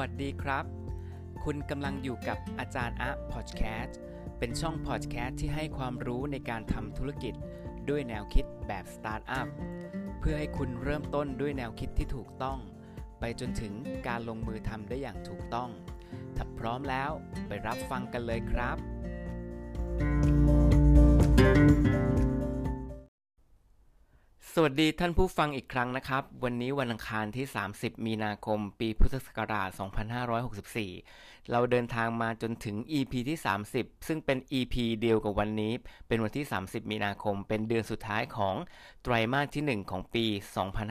[0.00, 0.64] วัสดีครับ
[1.44, 3.98] คุณกำลังอยู่กับอาจารย์อะพอดแคสต์
[4.38, 7.34] เป็นช่องพอดแคสต์ที่ให้ความรู้ในการทำธุรกิจ
[7.88, 9.48] ด้วยแนวคิดแบบสตาร์ทอัพ
[10.20, 12.58] เพื่อให้คุณเริ่มต้นด้วยแนวคิดที่ถูกต้อง
[13.20, 13.72] ไปจนถึง
[14.08, 15.70] การลงมือทำได้อย่างถูกต้อง
[16.36, 17.10] ถ้าพร้อมแล้ว
[17.48, 18.76] ไปรับฟังกันเลยครับ
[24.54, 29.68] สวัสดีท่านผู้ฟังอีกครั้งนะครับ วันนี้วันอังคารที่ 30 มีนาคม ปีพุทธศักราช
[30.80, 33.38] 2564 เราเดินทางมาจนถึง EP ที่
[33.72, 35.72] 30 ซึ่งเป็น EP เดียวกับวันนี้
[36.08, 38.54] เป็นวันที่ 30 มีนาคม เป็นเดือนสุดท้ายของ
[39.02, 40.24] ไตรมาสที่ 1 ของปี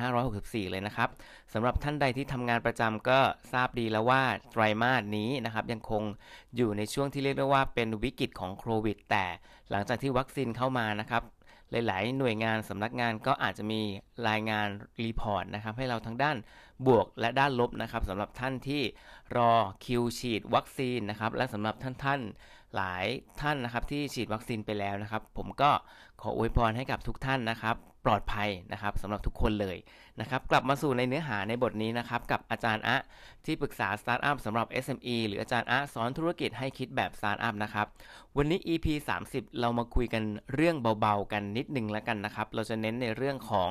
[0.03, 1.09] 2564 เลยนะครับ
[1.53, 3.19] สำหรับท่านใดที่ทำงานประจำก็
[3.51, 6.03] ทราบดีแล้วว่าไตรมาสนี้นะครับยังคง
[6.55, 9.25] อยู่ในช่วงที่เรียกได้ว่าเป็นวิกฤตของโควิด แต่
[9.69, 11.23] หลังจากที่วัคซีนเข้ามานะครับ
[11.71, 13.81] หลาย ๆ หน่วยงานสำนักงานก็อาจจะมี
[14.29, 14.67] รายงาน
[14.99, 16.37] report นะครับให้เราทั้งด้าน
[16.87, 18.81] บวกและด้านลบนะครับสำหรับท่านที่
[19.37, 19.51] รอ
[19.85, 22.21] คิวฉีดวัคซีนนะครับและสำหรับท่านท่าน
[22.75, 23.05] หลาย
[23.41, 25.71] ท่านนะครับที่ฉีดวัคซีนไปแล้วนะครับ ผมก็
[26.21, 29.77] ขออวยพรให้กับทุกท่านนะครับ ปลอดภัยนะครับสำหรับทุกคนเลย
[30.19, 32.97] นะครับกลับมาสู่ในเนื้อหาในบทนี้นะครับกับอาจารย์อะ
[33.45, 37.87] ที่ปรึกษาสตาร์ทอัพสำหรับ SME หรืออาจารย์อะสอนธุรกิจให้คิดแบบสตาร์ทอัพนะครับ
[38.37, 38.87] วันนี้ EP
[39.23, 43.69] 30 เรามาคุยกันเรื่องเบาๆ กันนิดนึงแล้วกันนะครับ เราจะเน้นในเรื่องของ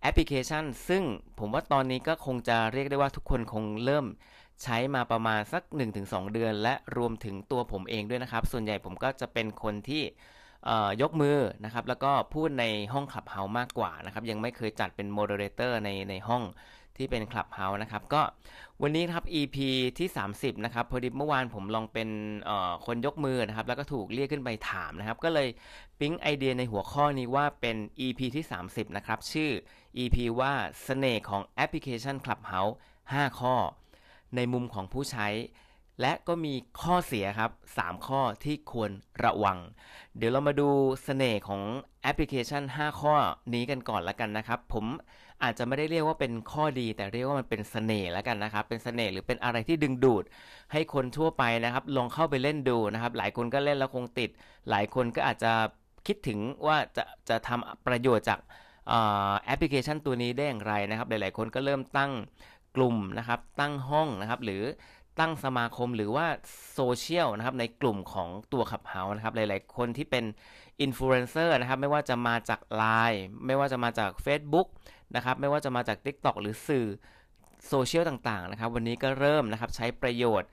[0.00, 1.02] แอปพลิเคชัน ซึ่ง
[1.38, 4.06] ผมว่าตอนนี้ก็คงจะเรียกได้ว่าทุกคนคงเริ่ม
[4.62, 5.62] ใช้มาประมาณสัก
[5.98, 10.02] 1-2 เดือน และรวมถึงตัวผมเองด้วยนะครับ ส่วนใหญ่ผมก็จะเป็นคนที่
[11.02, 16.42] ยกมือนะครับแล้วก็พูดในห้อง Clubhouse มากกว่านะครับยังไม่เคยจัดเป็น moderator ในในห้อง
[16.96, 18.22] ที่เป็น Clubhouse นะครับก็
[18.82, 19.56] วันนี้ครับ EP
[19.98, 22.08] ที่ 30 นะครับพอดีเมื่อวานผมลองเป็น
[22.86, 25.48] คนยกมือนะครับแล้วก็ถูกเรียกขึ้นไปถามนะครับ ก็เลย
[26.00, 27.76] ปิ๊งไอเดียในหัวข้อนี้ว่าเป็น
[28.06, 29.50] EP ที่ 30 นะครับ ชื่อ
[29.98, 30.52] EP ว่า
[30.84, 32.74] เสน่ห์ของแอปพลิเคชัน Clubhouse
[33.04, 33.54] 5ข้อ
[34.36, 35.26] ในมุมของผู้ใช้
[36.00, 38.90] และก็มีข้อเสียครับ 3 ข้อที่ควร
[39.24, 39.58] ระวัง
[40.16, 40.68] เดี๋ยวเรามาดู
[41.04, 41.62] เสน่ห์ของ
[42.02, 43.14] แอปพลิเคชัน 5 ข้อ
[43.54, 44.86] นี้กันก่อนละกันนะครับ ผม
[45.42, 50.24] อาจจะไม่ได้เรียกว่าเป็นข้อดี แต่เรียกว่ามันเป็นเสน่ห์ล้วกันนะครับ เป็นเสน่ห์หรือเป็นอะไรที่ดึงดูด
[50.72, 54.30] ให้คนทั่วไปนะครับ ลองเข้าไปเล่นดูนะครับ หลายคนก็เล่นแล้วคงติด
[54.70, 55.52] หลายคนก็อาจจะ
[56.06, 58.40] คิดถึงว่าจะจะทำประโยชน์จาก
[59.44, 62.12] แอปพลิเคชันตัวนี้ได้อย่างไรนะครับ หลาย ๆ คนก็เริ่มตั้ง
[62.76, 64.62] กลุ่มนะครับ ตั้งห้องนะครับ หรือ
[65.18, 66.26] ตั้งสมาคมหรือว่า
[66.74, 70.24] โซเชียลนะครับในกลุ่มของตัว Clubhouse นะครับหลาย ๆ คนที่เป็น
[70.80, 74.68] อินฟลูเอนเซอร์นะครับไม่ว่าจะมาจาก Line ไม่ว่าจะมาจาก Facebook
[75.16, 76.86] นะครับไม่ว่าจะมาจาก TikTok หรือสื่อ
[77.68, 80.48] โซเชียลต่าง ๆ นะครับ วันนี้ก็เริ่มนะครับใช้ประโยชน์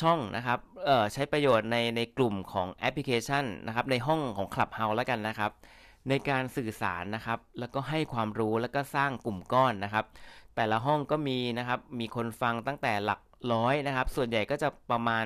[0.00, 5.52] ช่องนะครับเอ่อใช้ประโยชน์ในในกลุ่มของแอปพลิเคชันนะครับในห้องของ Clubhouse แล้วกันนะครับ
[6.08, 10.04] ในการสื่อสารนะครับ แล้วก็ให้ความรู้แล้วก็สร้างกลุ่มก้อนนะครับ
[10.56, 13.20] แต่ละห้องก็มีนะครับมีคนฟังตั้งแต่หลัก
[13.52, 15.24] ร้อยนะครับ ส่วนใหญ่ก็จะประมาณ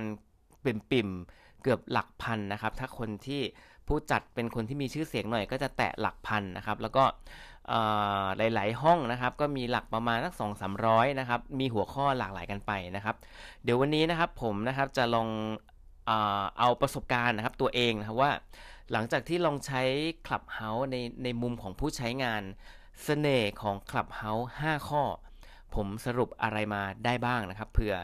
[0.65, 3.41] ปิ่มๆเกือบหลักพันนะครับ ถ้าคนที่
[3.87, 7.05] ผู้จัดเป็นคนที่มีชื่อเสียงหน่อยก็จะแตะหลักพันนะครับ แล้วก็
[8.38, 13.16] หลาย ๆ ห้องนะครับ ก็มีหลักประมาณสักสองสามร้อยนะครับ มีหัวข้อหลากหลายกันไปนะครับ
[13.65, 15.28] เดี๋ยววันนี้นะครับผมนะครับจะลอง
[16.59, 18.32] เอาประสบการณ์นะครับตัวเองนะครับว่า
[18.93, 19.82] หลังจากที่ลองใช้
[20.26, 22.43] Clubhouse ในในมุมของผู้ใช้งาน
[23.05, 25.03] เสน่ห์ของ Clubhouse 5 ข้อ
[25.75, 27.94] ผมสรุปอะไรมาได้บ้างนะครับเผื่อ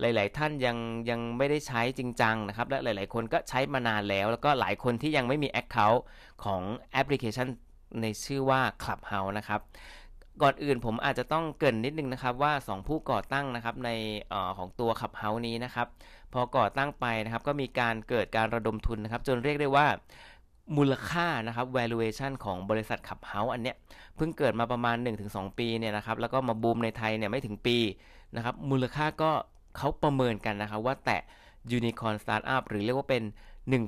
[0.00, 0.76] หลาย ๆ ท่านยัง
[1.10, 6.00] ยังไม่ได้ใช้จริงจังนะครับ และหลาย ๆ คนก็ใช้มานานแล้ว แล้วก็หลายคนที่ยังไม่มี Account
[6.44, 6.62] ของ
[6.92, 7.48] แอปพลิเคชัน
[8.02, 9.60] ในชื่อว่า Clubhouse นะครับ
[10.42, 13.90] ก่อนอื่นผมอาจจะต้องเกริ่นนิดนึงนะครับว่า 2 ผู้ก่อตั้งนะครับใน
[14.32, 15.86] ออของตัว Clubhouse นี้นะครับ
[16.32, 19.86] พอก่อตั้งไปนะครับ ก็มีการเกิดการระดมทุนนะครับ จนเรียกได้ว่า
[20.76, 23.76] มูลค่านะครับ valuation ของบริษัท Clubhouse อันเนี้ย
[24.16, 24.96] เพิ่งเกิดมาประมาณ
[25.28, 27.78] 1-2 ปีเนี่ยนะครับแล้วก็มาบูมในไทยเนี่ยไม่ถึงปี
[28.36, 29.30] นะครับมูลค่าก็
[29.76, 31.22] เขาประเมินกันนะครับว่าแตะ
[31.78, 33.22] Unicorn Startup หรือเรียกว่าเป็น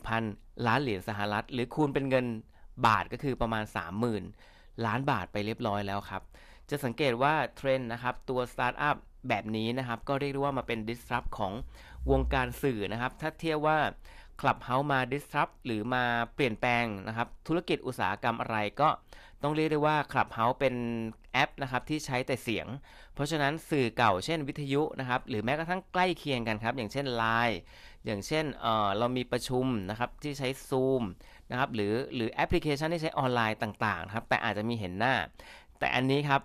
[0.00, 2.26] 1,000 ล้านเหรียญสหรัฐ หรือคูณเป็นเงิน
[2.86, 3.64] บาทก็คือประมาณ
[4.24, 6.22] 30,000 ล้านบาทไปเรียบร้อยแล้วครับ
[6.70, 8.96] จะสังเกตว่าเทรนด์นะครับตัวสตาร์ทอัพ
[9.28, 11.52] แบบนี้นะครับก็เรียกได้ว่ามาเป็น disrupt ของ
[12.10, 13.78] วงการสื่อนะครับ ถ้าเทียบว่า
[14.40, 16.04] Clubhouse มา disrupt หรือมา
[16.34, 18.88] เปลี่ยนแปลงนะครับ ธุรกิจอุตสาหกรรมอะไรก็
[19.42, 20.74] ต้องเรียกได้ว่า Clubhouse เป็น
[21.32, 22.66] แอปนะครับที่ใช้แต่เสียง
[23.14, 27.56] เพราะฉะนั้นสื่อเก่าเช่นวิทยุนะครับหรือแม้กระทั่งใกล้เคียงกันครับ อย่างเช่น Line
[28.06, 31.02] อย่างเช่นเเรามีประชุมนะครับที่ใช้ Zoom
[31.50, 35.14] นะครับหรือหรือแอปพลิเคชันที่ใช้ออนไลน์ต่างๆครับแต่อาจจะมีเห็นหน้า
[35.78, 36.40] แต่อันนี้ครับ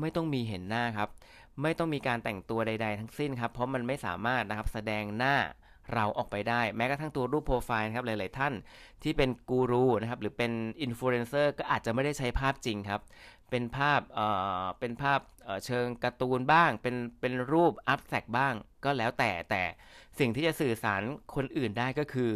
[0.00, 1.08] ไม่ต้องมีเห็นหน้าครับ
[1.62, 5.36] ไม่ต้องมีการแต่งตัวใด ๆ ทั้งสิ้นครับเพราะมันไม่สามารถนะครับแสดงหน้า
[5.94, 8.52] เราออกไปได้ แม้กระทั่งตัวรูปโปรไฟล์นะครับหลาย ๆ ท่าน
[9.02, 10.52] ที่เป็นกูรูนะครับหรือเป็น
[10.82, 13.00] อินฟลูเอนเซอร์ก็อาจจะไม่ได้ใช้ภาพจริงครับ
[13.50, 14.26] เป็นภาพเอ่
[14.62, 15.20] อเป็นภาพ
[15.66, 18.54] เชิงการ์ตูนบ้าง เป็นเป็นรูปอัพแทกบ้าง
[18.84, 19.62] ก็แล้วแต่แต่
[20.18, 21.02] สิ่งที่จะสื่อสาร
[21.34, 22.30] คนอื่นได้ก็คือ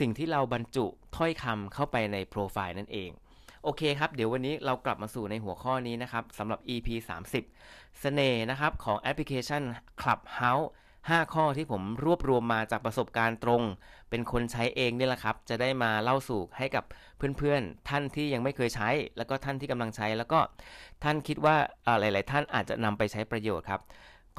[0.00, 3.10] สิ่งที่เราบรรจุถ้อยคำเข้าไปในโปรไฟล์นั่นเอง
[3.64, 6.88] โอเคครับ เดี๋ยววันนี้เรากลับมาสู่ในหัวข้อนี้นะครับสำหรับ EP
[7.44, 9.62] 30 เสน่ห์นะครับของแอปพลิเคชัน
[10.00, 10.66] Clubhouse
[11.08, 13.62] 5 ข้อที่ผมรวบรวมมาจากประสบการณ์ตรง
[14.10, 16.84] เป็นคนใช้เองนี่แหละครับ จะได้มาเล่าสู่ให้กับ
[17.16, 20.40] เพื่อนๆ ท่านที่ยังไม่เคยใช้ แล้วก็ท่านที่กำลังใช้ แล้วก็
[21.04, 21.56] ท่านคิดว่า
[22.00, 23.80] หลาย ๆ ท่านอาจจะนำไปใช้ประโยชน์ครับ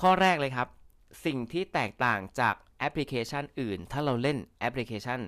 [0.01, 0.67] ข้อแรกเลยครับ
[1.25, 5.19] สิ่งที่แตกต่างจากแอปพลิเคชันอื่น ถ้าเราเล่นแอปพลิเคชัน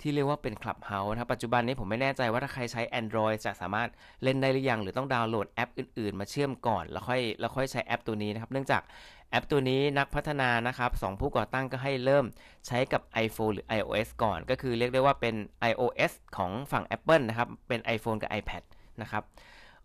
[0.00, 3.88] ที่เรียกว่าเป็น Clubhouse นะครับ ปัจจุบันนี้ผมไม่แน่ใจว่าถ้าใครใช้ Android จะสามารถ
[4.22, 8.82] เล่นได้หรือยัง หรือต้องดาวน์โหลดแอปอื่นๆ มาเชื่อมก่อน แล้วค่อยแล้วค่อยใช้แอปตัวนี้นะครับ เนื่องจาก
[9.32, 12.24] แอปตัวนี้นักพัฒนานะครับสผู้ก่อตั้งก็ให้เริ่ม
[12.66, 15.34] ใช้กับ iPhone หรือ iOS ก่อน ก็คือเรียกได้ว่าเป็น
[15.70, 18.62] iOS ของฝั่ง Apple นะครับ เป็น iPhone กับ iPad
[19.02, 19.22] นะครับ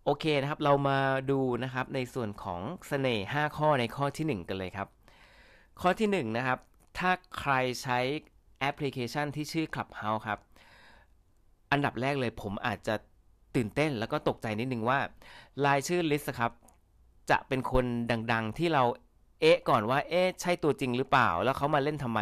[0.04, 0.98] โอเคนะครับเรามา
[1.30, 4.88] ดูนะครับในส่วนของเสน่ห์5ข้อในข้อที่ 1 กันเลยครับ
[5.80, 6.58] ข้อที่1นะครับ
[6.98, 7.52] ถ้าใคร
[7.82, 7.98] ใช้
[8.60, 10.38] แอปพลิเคชันที่ชื่อ Clubhouse ครับ
[11.72, 12.94] อันดับแรกเลยผมอาจจะ
[13.56, 14.98] ตื่นเต้นแล้วก็ตกใจนิดนึงว่า
[15.66, 16.52] รายชื่อ list ครับ
[17.30, 17.84] จะเป็นคน
[18.32, 18.84] ดังๆที่เรา
[19.40, 22.20] เอ๊ะก่อนว่าเอ๊ะใช่ตัวจริงหรือเปล่า แล้วเขามาเล่นทำไม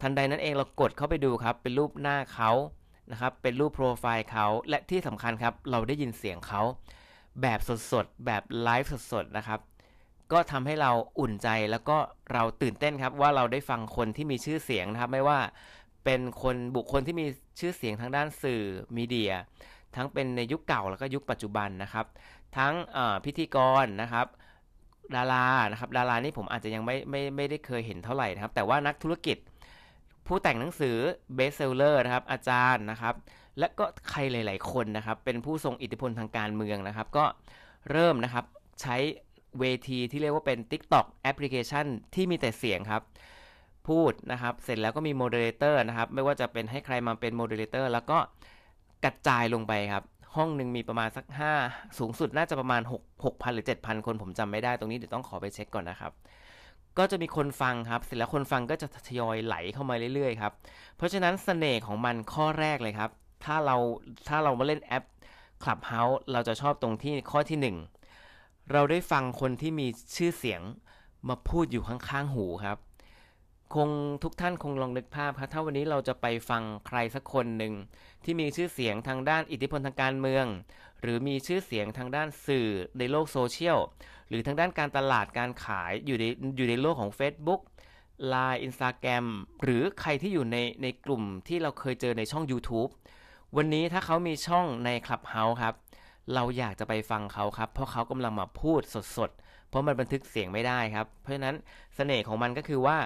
[0.00, 2.50] ทันใดนั้นเองเรากดเข้าไปดูครับ เป็นรูปหน้าเขา
[3.10, 6.62] นะครับ เป็นรูปโปรไฟล์เขาและที่สำคัญครับ เราได้ยินเสียงเขา
[7.42, 7.58] แบบ
[7.92, 9.60] สดๆ แบบไลฟ์สดๆ นะครับ
[10.32, 11.96] ก็ทำให้เราอุ่นใจแล้วก็
[12.32, 15.38] เราตื่นเต้นครับ ว่าเราได้ฟังคนที่มีชื่อเสียงนะครับ ไม่ว่า
[16.04, 17.26] เป็นคนบุคคลที่มี
[17.60, 18.62] ชื่อเสียงทางด้านสื่อ
[18.96, 19.32] มีเดีย
[19.96, 22.06] ทั้งเป็นในยุคเก่าแล้วก็ยุคปัจจุบันนะครับ
[22.56, 22.74] ทั้ง
[23.24, 24.26] พิธีกรนะครับ
[25.16, 29.36] ดารานะครับดารานี่ผมอาจจะยังไม่ไม่ไม่ได้เคยเห็นเท่าไหร่นะครับ แต่ว่านักธุรกิจ
[30.26, 30.96] ผู้แต่งหนังสือ
[31.34, 33.14] best seller นะครับ อาจารย์นะครับ
[33.58, 37.24] และก็ใครหลาย ๆ คนนะครับ เป็นผู้ทรงอิทธิพลทางการเมืองนะครับ ก็
[37.90, 38.44] เริ่มนะครับ
[38.82, 38.96] ใช้
[39.60, 43.02] เวทีที่เรียกว่าเป็น TikTok แอปพลิเคชันที่มีแต่เสียงครับ
[43.88, 48.18] พูดนะครับ เสร็จแล้วก็มี moderator นะครับ ไม่ว่าจะเป็นให้ใครมาเป็น moderator แล้วก็
[49.04, 50.04] กระจายลงไปครับ
[50.36, 51.26] ห้องหนึ่งมีประมาณสัก
[51.62, 56.12] 5 สูงสุดน่าจะประมาณ 6 6,000 หรือ 7,000 คนผมจำไม่ได้ตรงนี้เดี๋ยวต้องขอไปเช็คก่อนนะครับ
[56.98, 60.52] ก็จะมีคนฟังครับ เสร็จแล้วคนฟังก็จะทยอยไหลเข้ามาเรื่อยๆครับ
[60.96, 63.10] เพราะฉะนั้นสเสน่ห์ของมันข้อแรกเลยครับ
[63.44, 63.76] ถ้าเรา
[64.28, 65.04] ถ้าเรามาเล่นแอป
[65.62, 67.74] Clubhouse เราจะชอบตรงที่ข้อที่
[68.14, 69.86] 1 เราได้ฟังคนที่มี
[70.16, 70.60] ชื่อเสียง
[71.28, 72.78] มาพูดอยู่ข้างๆหูครับ
[73.74, 73.90] คง
[74.22, 77.74] ทุกท่านคงลองนึกภาพครับถ้าวันนี้เราจะไปฟังใครสักคนหนึ่ง
[78.24, 80.46] ที่มีชื่อเสียงทางด้านอิทธิพลทางการเมือง
[81.00, 82.68] หรือมีชื่อเสียงทางด้านสื่อ
[82.98, 83.78] ในโลกโซเชียล
[84.28, 86.24] หรือทางด้านการตลาดการขายอยู่ใน
[86.56, 87.60] อยู่ในโลกของ Facebook
[88.32, 89.26] Line Instagram
[89.62, 92.90] หรือใครที่อยู่ในในกลุ่มที่เราเคยเจอในช่อง YouTube
[93.56, 95.74] วันนี้ถ้าเขามีช่องใน Clubhouse ครับ
[96.34, 98.80] เราอยากจะไปฟังเขาครับ เพราะเขากำลังมาพูด
[99.16, 101.56] สดๆ เพราะมันบันทึกเสียงไม่ได้ครับ เพราะฉะนั้น
[101.96, 102.98] เสน่ห์ของมันก็คือว่า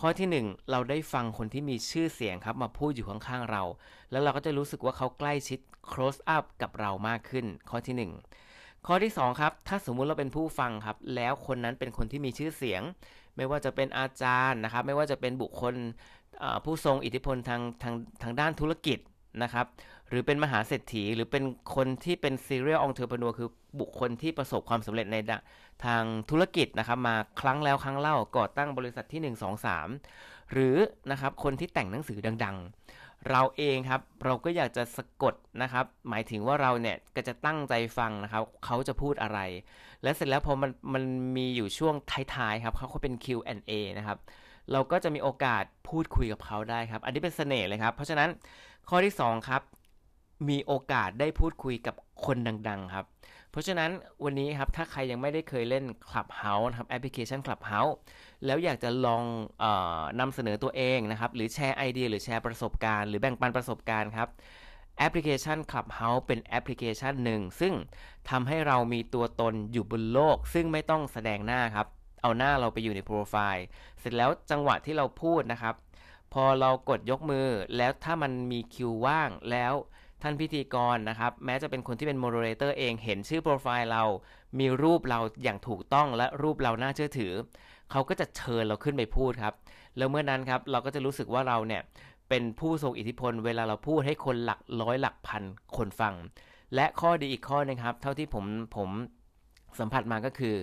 [0.00, 3.62] ข้อที่ 1 เราได้ฟังคนที่มีชื่อเสียงครับมาพูดอยู่ข้างๆเรา
[4.10, 5.58] แล้วเราก็จะรู้สึกว่าเขาใกล้ชิด
[5.92, 12.82] close up กับเรามากขึ้น ข้อที่ 1 ข้อที่ 2 ครับ ถ้าสมมุติเราเป็นผู้ฟังครับ แล้วคนนั้นเป็นคนที่มีชื่อเสียง
[13.36, 15.74] ไม่ว่าจะเป็นอาจารย์นะครับ ไม่ว่าจะเป็นบุคคล
[16.64, 18.98] ผู้ทรงอิทธิพลทางทางทางด้านธุรกิจ
[19.42, 19.66] นะครับ
[20.08, 23.48] หรือเป็นมหาเศรษฐี หรือเป็นคนที่เป็น serial entrepreneur คือ
[23.80, 25.16] บุคคลที่ประสบความสำเร็จใน
[25.84, 30.76] ทางธุรกิจนะครับ มาครั้งแล้วครั้งเล่าก่อตั้งบริษัทที่ 1 2 3 หรือ
[31.10, 39.40] นะครับคนที่แต่งหนังสือดัง ๆ เราเองครับเราก็อยากจะสะกดนะครับ หมายถึงว่าเราเนี่ยก็จะตั้งใจฟังนะครับ เขาจะพูดอะไร
[40.02, 41.04] และเสร็จแล้วพอมันมัน
[41.36, 41.94] มีอยู่ช่วง
[42.34, 44.18] ท้ายๆครับเขาก็เป็น Q&A นะครับ
[44.72, 48.28] เราก็จะมีโอกาสพูดคุยกับเขาได้ครับ อันนี้เป็นเสน่ห์เลยครับ เพราะฉะนั้น
[48.88, 49.62] ข้อที่ 2 ครับ
[50.48, 51.94] มีโอกาสได้พูดคุยกับ
[52.24, 52.36] คน
[52.68, 53.06] ดังๆ ครับ
[53.50, 53.90] เพราะฉะนั้น
[54.24, 57.94] วันนี้ครับถ้าใครยังไม่ได้เคยเล่น Clubhouse นะครับแอปพลิเคชัน Clubhouse
[58.44, 59.22] แล้วอยากจะลอง
[59.62, 59.64] อ
[59.98, 64.28] อนำเสนอตัวเองนะครับ หรือแชร์ไอเดีย หรือแชร์ประสบการณ์ หรือแบ่งปันประสบการณ์ครับ
[64.98, 67.74] แอปพลิเคชัน Clubhouse เป็นแอปพลิเคชันหนึ่ง ซึ่ง
[68.30, 71.86] ทำให้เรามีตัวตนอยู่บนโลก ซึ่งไม่ต้องแสดงหน้าครับ
[72.24, 73.64] เอาหน้าเราไปอยู่ในโปรไฟล์
[74.00, 75.74] เสร็จแล้วจังหวะที่เราพูดนะครับ
[76.32, 79.72] พอเรากดยกมือแล้วถ้ามันมีคิวว่างแล้ว
[80.22, 84.02] ท่านพิธีกรนะครับ แม้จะเป็นคนที่เป็น moderator เองเห็นชื่อโปรไฟล์เรา
[84.58, 87.32] มีรูปเราอย่างถูกต้องและรูปเราน่าเชื่อถือ
[87.90, 89.54] เขาก็จะเชิญเราขึ้นไปพูดครับ
[89.96, 91.82] แล้วเมื่อนั้นครับเราก็จะรู้สึกว่าเราเนี่ย
[92.28, 95.42] เป็นผู้ทรงอิทธิพล เวลาเราพูดให้คนหลักร้อยหลักพัน
[95.76, 96.14] คนฟัง
[96.74, 98.44] และข้อดีอีกข้อนึงครับ เท่าที่ผม
[98.76, 98.88] ผม
[99.80, 100.56] สัมผัสมาก็คือ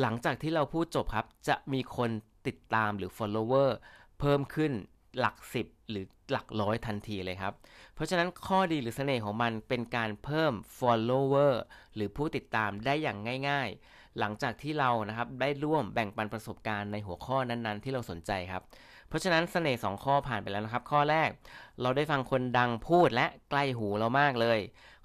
[0.00, 2.10] หลังจากที่เราพูดจบครับ จะมีคน
[2.46, 3.70] ติดตามหรือ follower
[4.18, 4.72] เพิ่มขึ้น
[5.18, 7.52] หลัก 10 หรือหลักร้อยทันทีเลยครับ
[7.94, 11.52] เพราะฉะนั้นข้อดีหรือเสน่ห์ของมันเป็นการเพิ่ม follower
[11.94, 13.18] หรือผู้ติดตามได้อย่าง
[13.48, 18.62] ง่าย ๆ หลังจากที่เรานะครับได้ร่วมแบ่งปันประสบการณ์ในหัวข้อนั้นๆ ที่เราสนใจครับ
[19.08, 21.30] เพราะฉะนั้นเสน่ห์สข้อผ่านไปแล้วนะครับ ข้อแรก
[21.82, 24.58] เราได้ฟังคนดังพูดและใกล้หูเรามากเลย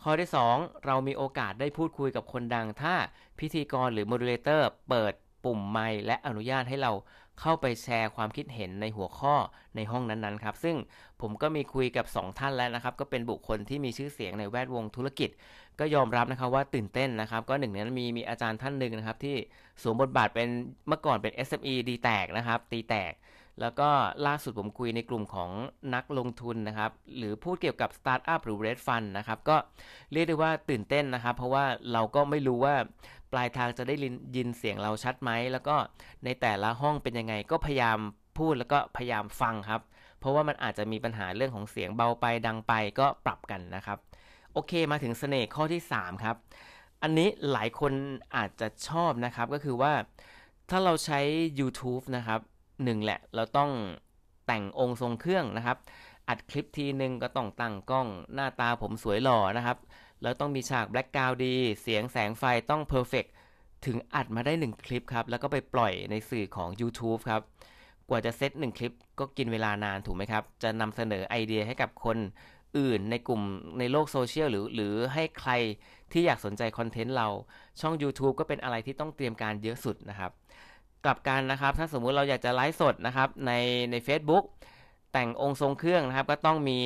[0.08, 2.96] ข้อที่ 2 เรามีโอกาสได้พูดคุยกับคนดัง ถ้า
[3.40, 6.92] พิธีกรหรือโมดูเลเตอร์เปิดปุ่มไมค์และอนุญาตให้เรา
[7.40, 9.36] เข้าไปแชร์ความคิดเห็นในหัวข้อ
[9.76, 10.76] ในห้องนั้นๆครับ ซึ่ง
[11.22, 15.30] ผมก็มีคุยกับ 2 ท่านแล้วนะครับ ก็เป็นบุคคลที่มีชื่อเสียงในแวดวงธุรกิจ
[15.80, 19.36] ก็ยอมรับนะครับว่าตื่นเต้นนะครับ ก็หนึ่งในนั้นมีมีอาจารย์ท่านหนึ่งนะครับ ที่
[19.82, 20.48] สวมบทบาทเป็น
[20.88, 23.14] เมื่อก่อนเป็น SME ดีแตกนะครับตีแตก
[23.62, 23.90] แล้วก็
[24.28, 25.50] ล่าสุดผมคุยในกลุ่มของ
[25.96, 29.58] นักลงทุนนะครับ หรือพูดเกี่ยวกับสตาร์ทอัพหรือเรดฟันนะครับ ก็
[30.12, 32.76] เรียกได้ว่าตื่นเต้นนะครับ เพราะว่าเราก็ไม่รู้ว่า
[33.32, 33.96] ปลายทางจะได้
[34.36, 35.76] ยินเสียงเราชัดไหม แล้วก็
[36.26, 37.98] ในแต่ละห้องเป็นยังไงก็พยายาม
[38.38, 39.82] พูดแล้วก็พยายามฟังครับ
[40.20, 43.98] เพราะว่ามันอาจจะมีปัญหาเรื่องของเสียงเบาไปดังไปก็ปรับกันนะครับ
[44.54, 46.36] โอเคมาถึงเสน่ห์ข้อที่ 3 ครับ
[47.04, 47.94] อันนี้หลายคน
[48.36, 49.94] อาจจะชอบนะครับก็คือว่า
[50.70, 51.20] ถ้าเราใช้
[51.60, 52.40] YouTube นะครับ
[52.84, 53.72] หนึ่งแหละ เราต้อง
[54.48, 55.78] แต่งองค์ทรงเครื่องนะครับ
[56.30, 59.78] อัดคลิปทีหนึ่งก็ต้องตั้งกล้องหน้าตาผมสวยหล่อนะครับ
[60.22, 63.26] แล้วต้องมีฉาก background ดี เสียงแสงไฟต้อง perfect
[63.86, 67.42] ถึงอัดมาได้ 1 คลิปครับ แล้วก็ไปปล่อยในสื่อของ YouTube ครับ
[68.10, 72.18] กว่าจะเซต1คลิปก็กินเวลานานถูกไหมครับ จะนำเสนอไอเดียให้กับคน
[72.78, 73.42] อื่นในกลุ่ม
[73.80, 75.52] ในโลกโซเชียลหรือหรือให้ใคร
[76.12, 77.28] ที่อยากสนใจคอนเทนต์เรา
[77.82, 80.32] ช่อง YouTube ก็เป็นอะไรที่ต้องเตรียมการเยอะสุดนะครับ
[81.06, 83.52] กลับกันนะครับ ถ้าสมมุติเราอยากจะไลฟ์สดนะครับใน
[83.92, 84.46] ใน Facebook
[85.14, 86.80] แต่งองค์ทรงเครื่องนะครับ ก็ต้องมี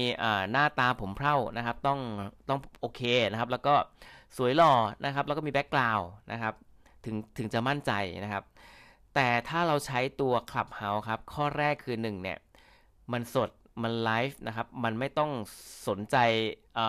[0.51, 1.99] หน้าตาผมเพร่านะครับ ต้อง
[2.49, 3.73] ต้องโอเคนะครับ แล้วก็
[4.37, 4.73] สวยหล่อ
[5.05, 6.53] นะครับ แล้วก็มีแบ็กกราวน์นะครับ
[7.05, 7.91] ถึงถึงจะมั่นใจ
[8.23, 8.43] นะครับ
[9.15, 12.37] แต่ถ้าเราใช้ตัว Clubhouse ครับ ข้อแรกคือ1เนี่ย
[13.13, 13.49] มันสด
[13.83, 15.31] มันไลฟ์นะครับ มันไม่ต้อง
[15.87, 16.17] สนใจ
[16.77, 16.79] อ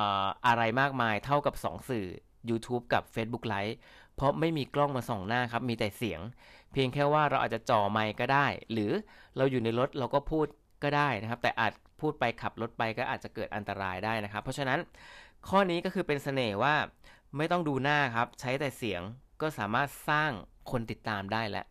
[0.46, 2.06] อะไรมากมายเท่ากับ 2 สื่อ
[2.50, 3.74] YouTube กับ Facebook Live
[4.14, 6.20] เพราะไม่มีกล้องมาส่องหน้าครับ มีแต่เสียง
[6.72, 8.92] เพียงแค่ว่าเราอาจจะจ่อไมค์ก็ได้ หรือ
[9.36, 10.46] เราอยู่ในรถเราก็พูด
[10.82, 14.78] ก็ได้นะครับ แต่อาจพูดไปขับรถไปก็อาจจะเกิดอันตรายได้นะครับ เพราะฉะนั้น
[15.48, 16.74] ข้อนี้ก็คือเป็นเสน่ห์ว่า
[17.36, 19.02] ไม่ต้องดูหน้าครับ ใช้แต่เสียง
[19.40, 20.30] ก็สามารถสร้าง
[20.70, 21.64] คนติดตามได้แล้ว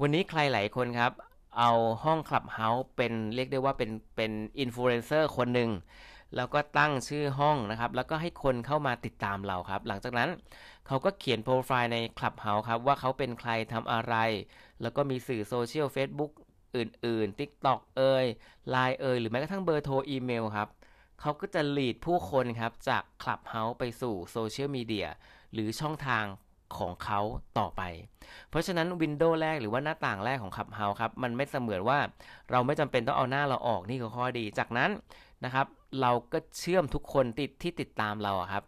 [0.00, 1.12] วันนี้ใครหลายคนครับ
[1.58, 1.72] เอา
[2.04, 5.70] ห้องคลับเฮาส์เป็นเรียกได้ว่าเป็นเป็นอินฟลูเอนเซอร์คนหนึ่ง
[6.36, 10.28] แล้วก็ตั้งชื่อห้องนะครับ แล้วก็ให้คนเข้ามาติดตามเราครับ หลังจากนั้น
[10.86, 14.14] เขาก็เขียนโปรไฟล์ใน Clubhouse ครับ ว่าเขาเป็นใครทำอะไร
[14.82, 16.32] แล้วก็มีสื่อโซเชียล Facebook
[16.76, 18.26] อื่นๆ TikTok เอ่ย
[18.74, 20.68] Line เอ่ย หรือแม้กระทั่งเบอร์โทรอีเมลครับ
[21.20, 25.08] เขาก็จะ lead ผู้คนครับ จาก Clubhouse ไปสู่โซเชียลมีเดีย
[25.52, 26.24] หรือช่องทาง
[26.78, 27.20] ของเขา
[27.58, 27.82] ต่อไป
[28.50, 31.98] เพราะฉะนั้น window แรกหรือว่าหน้าต่างแรกของ Clubhouse ครับ มันไม่เสมือนว่า
[32.50, 34.90] เราไม่จำเป็นต้องเอาหน้าเราออกนี่คือข้อดี จากนั้น
[35.44, 35.66] นะครับ
[36.00, 38.64] เราก็เชื่อมทุกคนติดที่ติดตามเราครับ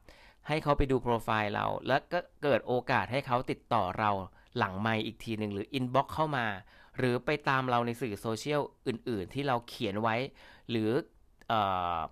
[0.49, 4.11] ให้เขาไปดูโปรไฟล์เรา แล้วก็เกิดโอกาสให้เขาติดต่อเรา
[4.59, 6.47] หลังไมค์อีกทีหนึ่งหรือ inbox เข้ามา
[6.99, 10.17] หรือไปตามเราในสื่อโซเชียลอื่น ๆ ที่เราเขียนไว้
[10.71, 10.91] หรือ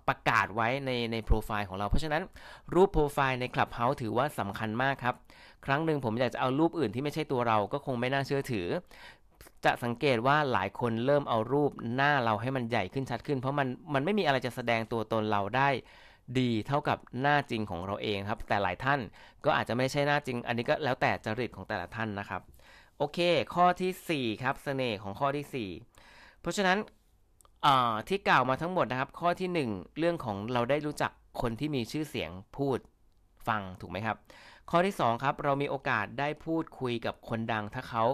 [0.07, 2.23] ประกาศไว้ในในโปรไฟล์ของเรา เพราะฉะนั้น
[2.73, 5.15] รูปโปรไฟล์ใน Clubhouse ถือว่าสำคัญมากครับ
[5.65, 8.67] ครั้งหนึ่งผมอยากจะเอารูปอื่นที่ไม่ใช่ตัวเราก็คงไม่น่าเชื่อถือ
[9.65, 15.69] จะสังเกตว่าหลายคนเริ่มเอารูปหน้าเราให้มันใหญ่ขึ้นชัดขึ้น เพราะมันมันไม่มีอะไรจะแสดงตัวตนเราได้
[16.39, 18.99] ดีเท่ากับหน้าจริงของเราเองครับ แต่หลายท่าน
[19.45, 22.41] ก็อาจจะไม่ใช่หน้าจริง อันนี้ก็แล้วแต่จริตของแต่ละท่านนะครับ
[22.97, 23.19] โอเค
[23.55, 25.69] ข้อที่4ครับเสน่ห์ของข้อที่
[26.01, 26.77] 4 เพราะฉะนั้น
[28.07, 31.11] ที่กล่าวมาทั้งหมดนะครับ ข้อที่ 1 เรื่องของเราได้รู้จัก
[31.41, 32.79] คนที่มีชื่อเสียงพูด
[33.47, 34.17] ฟังถูกไหมครับ
[34.71, 38.05] ข้อที่2ครับเรามีโอกาสได้พูดคุยกับคนดังถ้าเขา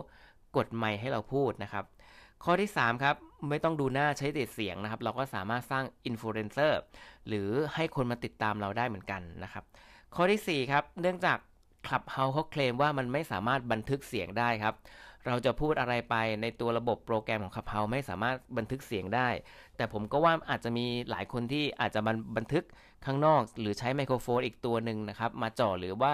[0.57, 1.85] กดไมค์ให้เราพูดนะครับ
[2.43, 3.15] ข้อที่ 3 ครับ
[3.49, 6.79] ไม่ต้องดูหน้าใช้แต่เสียงนะครับ เราก็สามารถสร้างอินฟลูเอนเซอร์
[7.27, 9.63] หรือให้คนมาติดตามเราได้เหมือนกันนะครับ
[10.15, 11.37] ข้อที่ 4 ครับ เนื่องจาก
[11.87, 14.75] คลับเฮาเขาเคลมว่ามันไม่สามารถบันทึกเสียงได้ครับ
[15.27, 19.29] เราจะพูดอะไรไปในตัวระบบโปรแกรมของคลับเฮาไม่สามารถบันทึกเสียงได้
[19.77, 22.63] แต่ผมก็ว่าอาจจะมีหลายคนที่อาจจะมันบันทึก
[23.05, 26.13] ข้างนอก หรือใช้ไมโครโฟนอีกตัวหนึ่งนะครับ มาจ่อหรือว่า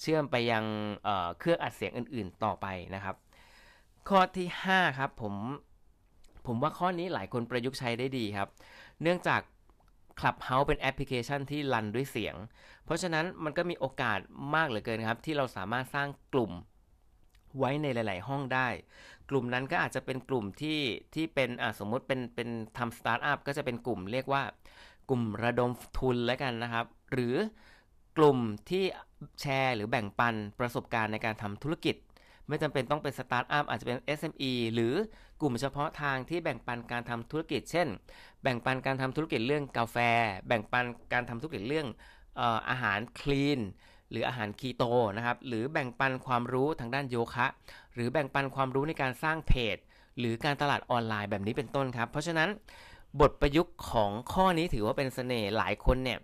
[0.00, 0.64] เชื่อมไปยัง
[1.04, 3.16] เเครื่องอัดเสียงอื่น ๆ ต่อไปนะครับ
[4.08, 5.34] ข้อที่ 5 ครับผม
[6.46, 8.48] ผมว่าข้อนี้หลายคนประยุกต์ใช้ได้ดีครับ
[9.02, 9.40] เนื่องจาก
[10.18, 12.36] Clubhouse เป็นแอปพลิเคชันที่รันด้วยเสียง
[12.84, 14.18] เพราะฉะนั้นมันก็มีโอกาส
[14.54, 16.52] มากเหลือเกินครับ ที่เราสามารถสร้างกลุ่ม
[17.58, 18.68] ไว้ในหลาย ๆ ห้องได้
[19.30, 20.78] กลุ่มนั้นก็อาจจะเป็นกลุ่มที่
[21.14, 24.42] ที่เป็นสมมติเป็นเป็นทำสตาร์ทอัพก็จะเป็นกลุ่มเรียกว่า
[25.08, 27.34] กลุ่มระดมทุนแล้วกันนะครับ หรือ
[28.18, 28.38] กลุ่ม
[28.70, 28.84] ที่
[29.40, 31.96] แชร์หรือแบ่งปันประสบการณ์ในการทำธุรกิจ
[32.48, 34.94] ไม่จำเป็นต้องเป็นสตาร์ทอัพอาจจะเป็น SME หรือ
[35.40, 37.88] กลุ่มเฉพาะทางที่แบ่งปันการทำธุรกิจ เช่น
[38.42, 39.96] แบ่งปันการทำธุรกิจเรื่องกาแฟ
[40.46, 41.86] แบ่งปันการทำธุรกิจเรื่อง
[42.68, 43.60] อาหารคลีน
[44.10, 44.84] หรืออาหารคีโต
[45.16, 47.46] นะครับ หรือแบ่งปันความรู้ทางด้านโยคะ
[47.94, 49.76] หรือแบ่งปันความรู้ในการสร้างเพจ
[50.18, 52.48] หรือการตลาดออนไลน์แบบนี้เป็นต้นครับ เพราะฉะนั้น
[53.20, 56.18] บทประยุกต์ของข้อนี้ถือว่าเป็นเสน่ห์หลายคนเนี่ย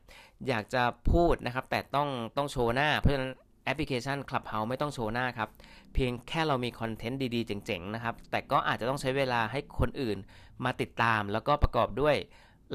[0.48, 0.82] อยากจะ
[1.12, 3.30] พูดนะครับ แต่ต้องต้องโชว์หน้า เพราะฉะนั้น
[3.68, 5.48] แอปพลิเคชัน Clubhouse ไม่ต้องโชว์หน้าครับ
[5.94, 10.18] เพียงแค่เรามีคอนเทนต์ดีๆ เจ๋งๆ นะครับ แต่ก็อาจจะต้องใช้เวลาให้คนอื่น
[10.64, 12.16] มาติดตาม แล้วก็ประกอบด้วย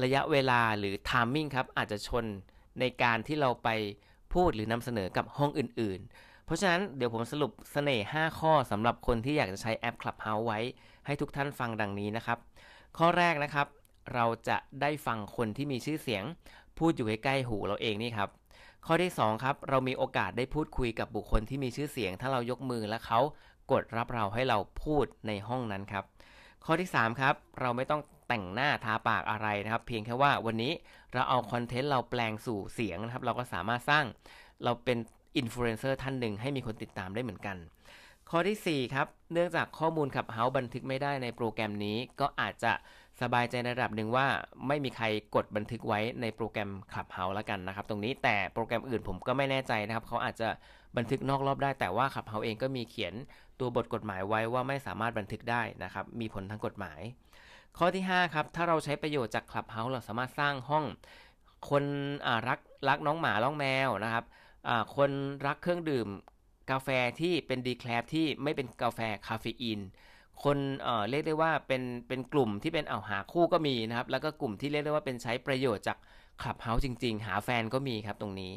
[0.02, 2.24] ระยะเวลาหรือ timing ครับ อาจจะชน
[2.80, 3.68] ในการที่เราไป
[4.34, 10.60] พูดหรือนำเสนอกับห้องอื่นๆ เพราะฉะนั้นเดี๋ยวผมสรุปเสน่ห์ 5 ข้อสำหรับคนที่อยากจะใช้แอป Clubhouse ไว้
[11.06, 12.38] ให้ทุกท่านฟังดังนี้นะครับ
[12.98, 13.66] ข้อแรกนะครับ
[14.14, 16.24] เราจะได้ฟังคนที่มีชื่อเสียง
[16.78, 18.30] พูดอยู่ใกล้ๆหูเราเองนี่ครับ
[18.88, 23.20] ข้อที่ 2 ครับ เรามีโอกาสได้พูดคุยกับบุคคลที่มีชื่อเสียง ถ้าเรายกมือและเขา
[23.72, 26.04] กดรับเราให้เราพูดในห้องนั้นครับ
[26.64, 30.72] ข้อที่ 3 ครับ เราไม่ต้องแต่งหน้าทาปากอะไรนะครับ เพียงแค่ว่าวันนี้
[31.12, 34.04] เราเอาคอนเทนต์เราแปลงสู่เสียงนะครับ เราก็สามารถสร้าง
[34.64, 34.98] เราเป็น
[35.36, 37.56] อินฟลูเอนเซอร์ท่านหนึ่งให้มีคนติดตามได้เหมือนกัน
[38.30, 42.72] ข้อที่ 4 ครับ เนื่องจากข้อมูล Clubhouse บันทึกไม่ได้ในโปรแกรมนี้ก็อาจจะ
[43.22, 44.26] สบายใจในระดับหนึ่งว่า
[44.68, 50.48] ไม่มีใครกดบันทึกไว้ในโปรแกรม Clubhouse แล้วกันนะครับ ตรงนี้แต่โปรแกรมอื่นผมก็ไม่แน่ใจนะครับ เขาอาจจะ
[50.96, 53.14] บันทึกนอกรอบได้ แต่ว่า Clubhouse เองก็มีเขียน
[53.60, 57.00] ตัวบทกฎหมายไว้ว่าไม่สามารถบันทึกได้นะครับ มีผลทางกฎหมาย
[57.78, 60.84] ข้อที่ 5 ครับ ถ้าเราใช้ประโยชน์จาก Clubhouse เราสามารถสร้างห้อง
[61.70, 61.84] คน
[62.48, 64.24] รักรักน้องหมาน้องแมวนะครับ
[64.96, 65.10] คน
[65.46, 66.08] รักเครื่องดื่ม
[66.70, 66.88] กาแฟ
[67.20, 69.80] ที่เป็น decaf ที่ไม่เป็นกาแฟคาเฟอีน
[70.42, 75.98] คนเรียกได้ว่าเป็นเป็นกลุ่มที่เป็นเอาหาคู่ก็มีนะครับ แล้วก็กลุ่มที่เรียกได้ว่าเป็นใช้ประโยชน์จาก
[76.42, 78.52] Clubhouse จริง ๆ หาแฟนก็มีครับตรงนี้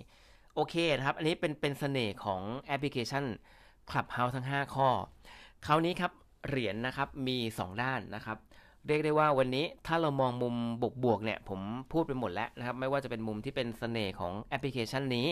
[0.55, 3.25] โอเคนะครับ อันนี้เป็นเป็นเสน่ห์ของแอปพลิเคชัน
[3.89, 4.89] Clubhouse ทั้ง 5 ข้อ
[5.65, 6.11] คราวนี้ครับ
[6.47, 8.37] เหรียญนนะครับมี 2 ด้านนะครับ
[8.87, 10.55] เรียกได้ว่าวันนี้ถ้าเรามองมุม
[11.03, 11.59] บวกๆเนี่ยผม
[11.91, 15.27] พูดไปหมดแล้วนะครับ ไม่ว่าจะเป็นมุมที่เป็นสเสน่ห์ของแอปพลิเคชันนี้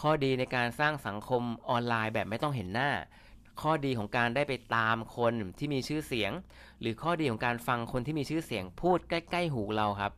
[0.00, 2.90] ข้อดีในการสร้างสังคมออนไลน์แบบไม่ต้องเห็นหน้า
[3.60, 6.32] ข้อดีของการได้ไปตามคนที่มีชื่อเสียง
[6.80, 10.12] หรือข้อดีของการฟังคนที่มีชื่อเสียงพูดใกล้ ๆ หูเราครับ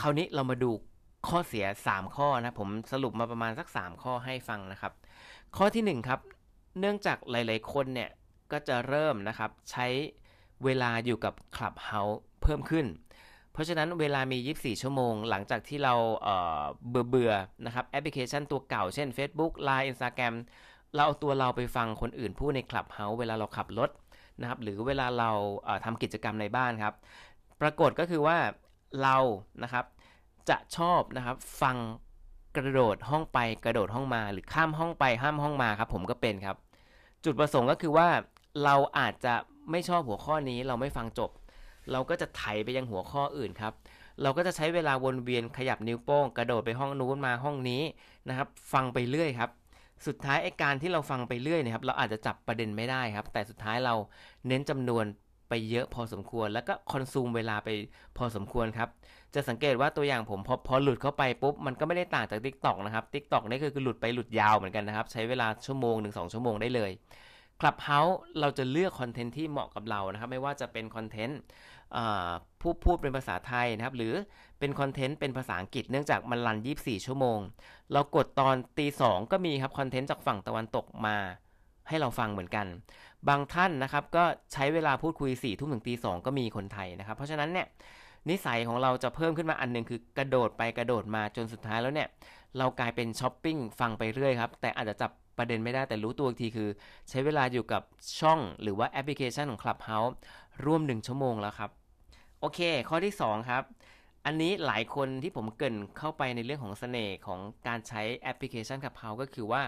[0.00, 0.70] คราวนี้เรามาดู
[1.28, 4.92] ข้อเสีย 3 ข้อนะผมสรุปมาประมาณสัก 3 ข้อให้ฟังนะครับ
[5.56, 6.20] ข้อที่ 1 ครับ
[6.78, 8.10] เนื่องจากหลาย ๆ คนเนี่ย
[8.52, 9.86] ก็จะเริ่มนะครับใช้
[10.64, 12.86] เวลาอยู่กับ Clubhouse เพิ่มขึ้น
[13.52, 15.94] เพราะฉะนั้นเวลามี 24 ชั่วโมง หลังจากที่เรา
[16.88, 17.32] เบื่อเบื่อ
[17.66, 20.34] นะครับแอปพลิเคชันตัวเก่าเช่น Facebook Line Instagram
[20.94, 23.90] เราเอาตัวเราไปฟังคนอื่นพูดใน Clubhouse เวลาเราขับรถ
[24.40, 25.30] นะครับ หรือเวลาเรา
[25.84, 26.94] ทำกิจกรรมในบ้านครับ
[27.60, 28.38] ปรากฏก็คือว่า
[29.02, 29.16] เรา
[29.62, 29.84] นะครับ
[30.48, 31.76] จะชอบนะครับฟัง
[32.56, 36.56] กระโดดห้องไปกระโดดห้องมา หรือข้ามห้องไปข้ามห้องมาครับ ผมก็เป็นครับ
[37.24, 38.08] จุดประสงค์ก็คือว่า
[38.64, 39.34] เราอาจจะ
[39.70, 41.30] ไม่ชอบหัวข้อนี้เราไม่ฟังจบ
[41.92, 43.72] เราก็จะไถไปยังหัวข้ออื่นครับ
[44.22, 47.82] เราก็จะใช้เวลาวนเวียนขยับนิ้วโป้ง กระโดดไปห้องนู้นมาห้องนี้
[48.28, 49.50] นะครับ ฟังไปเรื่อยครับ
[50.06, 53.94] สุดท้ายไอ้การที่เราฟังไปเรื่อยนะครับ เราอาจจะจับประเด็นไม่ได้ครับ แต่สุดท้ายเรา
[54.48, 55.04] เน้นจำนวน
[55.48, 57.68] ไปเยอะพอสมควร แล้วก็คอนซูมเวลาไป
[58.18, 58.88] พอสมควรครับ
[59.34, 66.90] จะสังเกตว่าตัวอย่างผมพอพอหลุดเข้าไปปุ๊บ มันก็ไม่ได้ต่างจาก Tik t o อกนะครับ Tik t o อกนี่คือหลุดไปหลุดยาวเหมือนกันนะครับ ใช้เวลาชั่วโมงหนึ่งสองชั่วโมงได้เลย
[67.60, 71.38] Clubhouse เราจะเลือกคอนเทนต์ที่เหมาะกับเรานะครับ ไม่ว่าจะเป็นคอนเทนต์
[72.60, 74.14] ผู้พูดเป็นภาษาไทยนะครับ หรือ
[74.58, 77.38] เป็นคอนเทนต์เป็นภาษาอังกฤษเนื่องจากมันรัน 24 ชั่วโมง
[77.92, 81.16] เรากดตอนตีสองก็มีครับคอนเทนต์จากฝั่งตะวันตกมา
[81.88, 82.66] ให้เราฟังเหมือนกัน
[83.28, 87.66] บางท่านนะครับก็ใช้เวลาพูดคุย4ี่ทุ่มถึงตีสองก็มีคนไทยนะครับ เพราะฉะนั้นเนี่ย
[88.30, 92.08] นิสัยของเราจะเพิ่มขึ้นมาอันหนึ่งคือกระโดดไปกระโดดมาจนสุดท้ายแล้วเนี่ย
[92.58, 96.68] เรากลายเป็นช้อปปิ้งฟังไปเรื่อยครับ แต่อาจจะจับ ประเด็นไม่ได้แต่รู้ตัวทีคือ
[97.10, 97.82] ใช้เวลาอยู่กับ
[98.20, 100.14] ช่องหรือว่าแอปพลิเคชันของ Clubhouse
[100.64, 101.70] ร่วม 1 ชั่วโมงแล้วครับ
[102.40, 103.62] โอเค ข้อที่ 2 ครับ
[104.26, 109.62] อันนี้หลายคนที่ผมเกินเข้าไปในเรื่องของสเสน่ห์ของการใช้แอปพลิเคชัน Clubhouse ก็คือว่า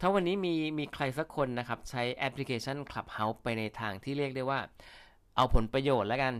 [0.00, 4.60] ถ้าวันนี้มีมีใครสักคนนะครับ ใช้แอปพลิเคชัน Clubhouse ไปในทางที่เรียกได้ว่า
[5.36, 6.34] เอาผลประโยชน์แล้วกัน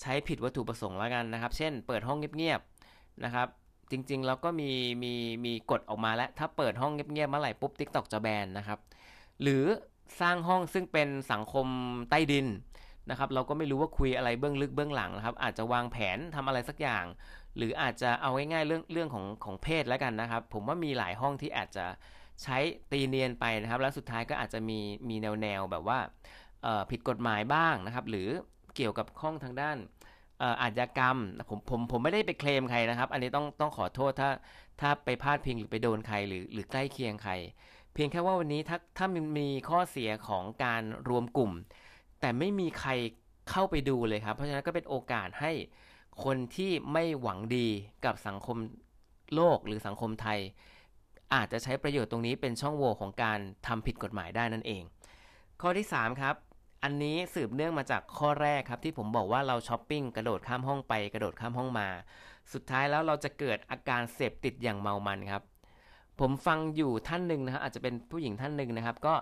[0.00, 3.48] ใช้ผิดวัตถุประสงค์แล้วกันนะครับ เช่น เปิดห้องเงียบๆนะครับ
[3.92, 4.70] จริงๆ แล้วก็มี
[5.02, 8.78] มีมีกฎออกมาแล้ว ถ้าเปิดห้องเงียบๆเมื่อไหร่ปุ๊บ TikTok จะแบนนะครับ
[9.42, 9.64] หรือ
[10.20, 11.66] สร้างห้องซึ่งเป็นสังคม
[12.10, 12.46] ใต้ดิน
[13.10, 17.04] นะครับ เราก็ไม่รู้ว่าคุยอะไรเบื้องลึกเบื้องหลังนะครับ อาจจะวางแผนทำอะไรสักอย่าง
[17.56, 21.86] หรืออาจจะเอาง่ายๆเรื่องเรื่องของของเพศแล้วกันนะครับ ผมว่ามีหลายห้องที่อาจจะ
[22.42, 22.58] ใช้
[22.92, 24.78] ตีเนียนไปนะครับ แล้วสุดท้ายก็อาจจะมี
[25.08, 25.98] มีแนวแนวแบบว่า
[26.90, 28.28] ผิดกฎหมายบ้างนะครับ หรือ
[28.76, 29.76] เกี่ยวกับข้องทางด้าน
[30.60, 34.30] อาชญากรรมผมผมผมไม่ได้ไปเคลมใครนะครับ อันนี้ต้องต้องขอโทษถ้า
[34.80, 37.32] ถ้าไปพลาดพิงหรือไปโดนใครหรือหรือใกล้เคียงใคร
[37.94, 41.52] เพียงแค่ว่าวันนี้ถ้าถ้ามันมีข้อเสียของการรวมกลุ่ม
[42.20, 42.90] แต่ไม่มีใคร
[43.50, 45.52] เข้าไปดูเลยครับ เพราะฉะนั้นก็เป็นโอกาสให้
[46.24, 47.68] คนที่ไม่หวังดี
[48.04, 48.56] กับสังคม
[49.34, 50.38] โลกหรือสังคมไทย
[51.34, 54.82] อาจจะใช้ประโยชน์ตรงนี้เป็นช่องโหว่ของการทำผิดกฎหมายได้นั่นเอง
[55.60, 56.34] ข้อที่ 3 ครับ
[56.82, 61.88] อันนี้สืบเนื่องมาจากข้อแรกครับที่ผมบอกว่าเราช้อปปิ้งกระโดดข้ามห้องไปกระโดดข้ามห้องมา
[62.52, 65.42] สุดท้ายแล้วเราจะเกิดอาการเสพติดอย่างเมามันครับ
[66.20, 69.14] ผมฟังอยู่ท่านหนึ่งนะครับอาจจะเป็นผู้หญิงท่านหนึ่งนะครับ ก็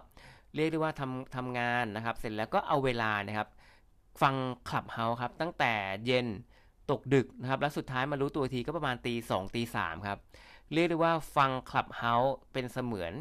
[0.55, 3.49] เรียกได้ว่าทำทำงานนะครับ เสร็จแล้วก็เอาเวลานะครับ
[4.23, 4.35] ฟัง
[4.69, 5.73] Clubhouse ครับ ตั้งแต่
[6.07, 6.27] เย็น
[6.91, 10.19] ตกดึกนะครับ แล้วสุดท้ายมารู้ตัวทีก็ประมาณตีสองตีสามครับ
[10.73, 13.13] เรียกได้ว่าฟัง Clubhouse เป็นเสมือน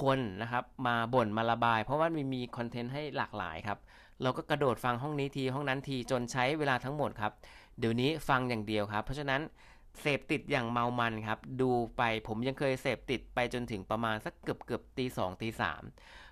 [0.00, 3.78] คนนะครับมาบ่นมาระบาย เพราะว่ามีมีคอนเทนต์ให้หลากหลายครับ
[4.22, 7.32] เราก็กระโดดฟังห้องนี้ทีห้องนั้นทีจนใช้เวลาทั้งหมดครับ
[7.78, 9.40] เดี๋ยวนี้ฟังอย่างเดียวครับ เพราะฉะนั้น
[10.00, 15.82] เสพติดอย่างเมามันครับ ดูไปผมยังเคยเสพติดไปจนถึงประมาณสักเกือบเกือบตีสองตีสาม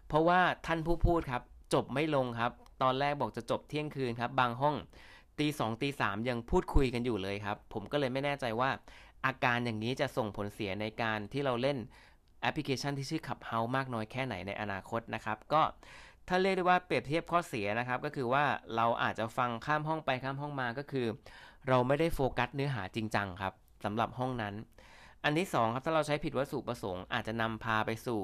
[0.08, 1.42] เพราะว่าท่านผู้พูดครับ
[1.74, 4.76] จบไม่ลงครับ ตอนแรกบอกจะจบเที่ยงคืนครับ บางห้อง
[5.38, 8.70] ตีสองตีสามยังพูดคุยกันอยู่เลยครับ ผมก็เลยไม่แน่ใจว่า
[9.26, 11.78] อาการอย่างนี้จะส่งผลเสียในการที่เราเล่น
[12.42, 15.62] แอปพลิเคชันที่ชื่อ Clubhouse มากน้อยแค่ไหนในอนาคตนะครับ ก็
[16.28, 18.44] ถ้าเรียกได้ว่าเปรียบเทียบข้อเสียนะครับ ก็คือว่า
[18.76, 21.06] เราอาจจะฟังข้ามห้องไปข้ามห้องมาก็คือ
[21.68, 23.52] เราไม่ได้โฟกัสเนื้อหาจริงจังครับ
[23.84, 24.54] สำหรับห้องนั้น
[25.24, 28.20] อันที่2ครับถ้าเราใช้ผิดวัตถุประสงค์อาจจะนำพาไปสู่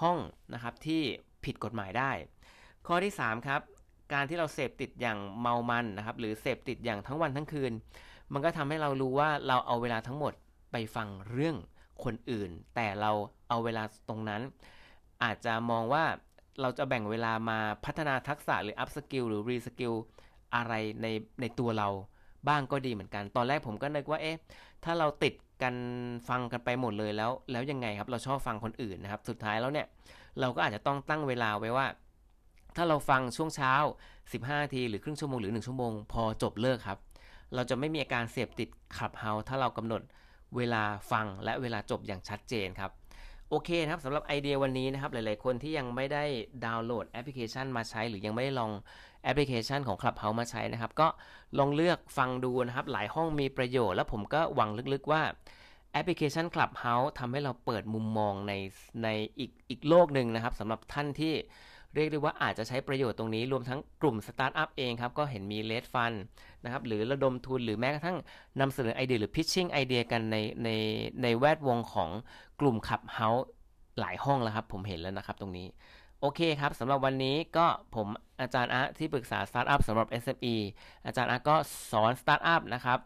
[0.00, 0.18] ห้อง
[0.54, 1.02] นะครับที่
[1.44, 2.10] ผิดกฎหมายได้
[2.86, 3.60] ข้อที่3ครับ
[4.12, 7.72] การที่เราเสพติดอย่างเมามันนะครับหรือเสพติดอย่างทั้งวันทั้งคืน
[8.32, 10.32] มันก็ทำให้เรารู้ว่าเราเอาเวลาทั้งหมด
[10.72, 11.56] ไปฟังเรื่อง
[12.04, 13.12] คนอื่น แต่เรา
[13.48, 14.42] เอาเวลาตรงนั้น
[15.24, 16.04] อาจจะมองว่า
[16.60, 19.92] เราจะแบ่งเวลามาพัฒนาทักษะหรือ upskill หรือ reskill
[20.54, 21.06] อะไรใน
[21.40, 21.88] ในตัวเรา
[22.48, 24.36] บ้างก็ดีเหมือนกัน ตอนแรกผมก็นึกว่าเอ๊ะ
[24.84, 25.74] ถ้าเราติดกัน
[26.28, 29.86] ฟังกันไปหมดเลยแล้ว แล้วยังไงครับ เราชอบฟังคนอื่นนะครับ สุดท้ายแล้วเนี่ย
[30.40, 31.86] เราก็อาจจะต้องตั้งเวลาไว้ว่า
[32.76, 33.72] ถ้าเราฟังช่วงเช้า
[34.20, 36.98] 15นาทีหรือครึ่งชั่วโมงหรือ 1 ชั่วโมง พอจบเลิกครับ
[37.54, 40.02] เราจะไม่มีอาการเสพติดขับเฮาถ้าเรากำหนด
[40.56, 42.90] เวลาฟังและเวลาจบอย่างชัดเจนครับ
[43.50, 46.24] โอเคนะครับสำหรับไอเดียวันนี้นะครับ หลายๆคนที่ยังไม่ได้
[46.64, 48.70] ดาวน์โหลดแอปพลิเคชันมาใช้ หรือยังไม่ได้ลอง
[49.22, 51.08] แอปพลิเคชันของ Clubhouse มาใช้นะครับ ก็
[51.58, 55.22] ลองเลือกฟังดูนะครับ หลายห้องมีประโยชน์ แล้วผมก็หวังลึกๆว่า
[55.92, 58.52] แอปพลิเคชัน Clubhouse ทำให้เราเปิดมุมมองใน
[59.02, 61.34] ในอีกอีกโลกหนึ่งนะครับสำหรับท่านที่
[61.96, 66.12] เรียกได้ว่าอาจจะใช้ประโยชน์ตรงนี้รวมทั้งกลุ่มสตาร์ทอัพเองครับ ก็เห็นมี raise fund
[66.64, 68.16] นะครับหรือระดมทุนหรือแม้กระทั่ง
[68.60, 70.70] นำเสนอไอเดียหรือ pitching ไอเดียกันในใน
[71.22, 72.10] ในแวดวงของ
[72.60, 73.46] กลุ่ม Clubhouse
[74.00, 75.66] หลายห้องแล้วครับ ผมเห็นแล้วนะครับตรงนี้
[76.20, 78.06] โอเคครับสำหรับวันนี้ก็ผม
[78.40, 80.54] อาจารย์อาที่ปรึกษาสตาร์ทอัพสำหรับ SME
[81.06, 81.56] อาจารย์อาก็
[81.90, 82.98] สอนสตาร์ทอัพนะครับ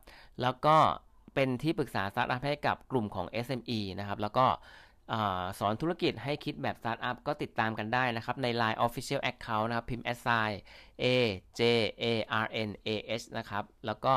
[0.42, 0.76] แล้วก็
[1.34, 4.46] เป็นที่ปรึกษาสตาร์ทอัพให้กับกลุ่มของ SME นะครับแล้วก็
[5.58, 10.48] สอนธุรกิจให้คิดแบบสตาร์ทอัพก็ติดตามกันได้นะครับ ใน Line Official Account นะครับ พิมพ์ s i
[11.02, 11.04] a
[11.58, 11.60] j
[12.02, 12.04] a
[12.44, 12.88] r n a
[13.20, 14.14] h นะครับ แล้วก็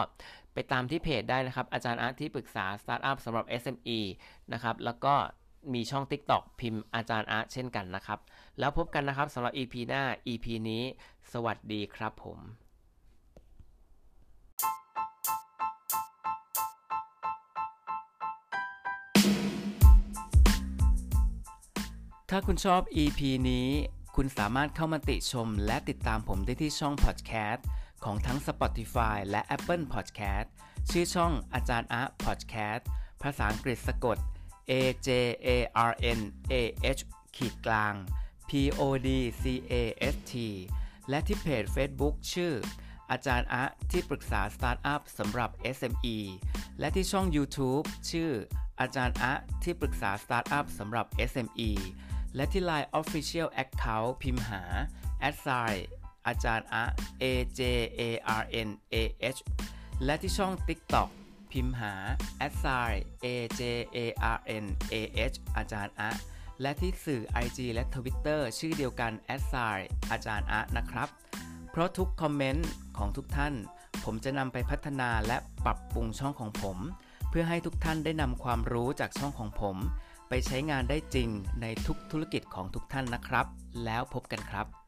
[0.53, 3.99] ไปตามที่เพจได้นะครับ อาจารย์อาร์ตที่ปรึกษาสตาร์ทอัพสำหรับ SME
[4.53, 5.15] นะครับ แล้วก็
[5.73, 8.19] มีช่อง TikTok พิมพ์อาจารย์อาร์ตเช่นกันนะครับ
[8.59, 10.83] แล้วพบกันนะครับสำหรับ EP หน้า EP นี้
[11.33, 12.62] สวัสดีครับผม
[22.35, 23.19] ถ้าคุณชอบ EP
[23.49, 23.67] นี้
[24.15, 27.61] คุณสามารถเข้ามาติชมและติดตามผมได้ที่ช่อง Podcast
[28.03, 30.47] ของทั้ง Spotify และ Apple Podcast
[30.91, 32.83] ชื่อช่องอาจารย์อะ Podcast
[33.23, 34.17] ภาษาอังกฤษสะกด
[34.71, 34.73] A
[35.07, 35.09] J
[35.47, 35.49] A
[35.89, 36.19] R N
[36.51, 36.55] A
[36.97, 37.01] H
[37.35, 37.93] ขีดกลาง
[38.49, 39.09] P O D
[39.41, 39.73] C A
[40.13, 40.33] S T
[41.09, 42.53] และที่เพจ Facebook ชื่อ
[43.11, 46.17] อาจารย์อะที่ปรึกษาสตาร์ทอัพสำหรับ SME
[46.79, 48.31] และที่ช่อง YouTube ชื่อ
[48.79, 51.71] อาจารย์อะที่ปรึกษาสตาร์ทอัพสำหรับ SME
[52.35, 54.61] และที่ Line Official Account พิมพ์หา
[55.29, 55.71] a s i
[56.27, 56.83] อาจารย์อะ
[57.23, 57.25] A
[57.59, 57.61] J
[57.99, 58.01] A
[58.41, 58.95] R N A
[59.35, 59.39] H
[60.05, 61.09] และที่ช่อง TikTok
[61.51, 61.93] พิมพ์หา
[62.47, 62.91] a s i
[63.25, 63.27] A
[63.59, 63.61] J
[63.95, 63.97] A
[64.35, 64.95] R N A
[65.31, 66.11] H อาจารย์อะ
[66.61, 69.77] และที่สื่อ IG และ Twitter ชื่อเดียวกัน a s i
[70.11, 71.09] อาจารย์อะนะครับ
[71.71, 73.53] เพราะทุกคอมเมนต์ของทุกท่าน
[74.03, 76.77] ผมจะนำไปพัฒนาและปรับปรุงช่องของผม
[77.29, 79.77] เพื่อให้ทุกท่านได้นำความรู้จากช่องของผม
[80.47, 81.29] ใช้งานได้จริง
[81.61, 83.45] ในทุกธุรกิจของทุกท่านนะครับ
[83.85, 84.82] แล้วพบกันครับ